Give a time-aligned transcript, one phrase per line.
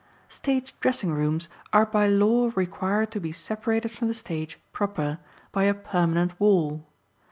[0.29, 5.19] Stage dressing rooms are by law required to be separated from the stage proper
[5.51, 6.87] by a permanent wall.